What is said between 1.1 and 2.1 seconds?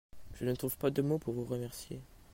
pour vous remercier.